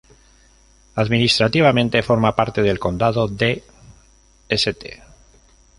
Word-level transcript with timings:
Administrativamente 0.95 2.01
forma 2.01 2.35
parte 2.35 2.63
del 2.63 2.79
condado 2.79 3.27
de 3.27 3.63
St. 4.49 5.03